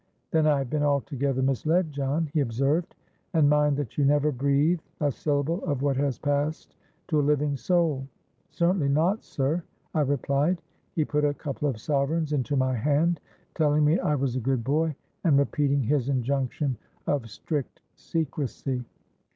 [0.31, 2.95] '—'Then I have been altogether misled, John,' he observed:
[3.35, 6.75] 'and mind that you never breathe a syllable of what has passed
[7.09, 9.61] to a living soul.'—'Certainly not, sir,'
[9.93, 10.63] I replied.
[10.95, 13.21] He put a couple of sovereigns into my hand,
[13.53, 18.83] telling me I was a good boy, and repeating his injunction of strict secresy.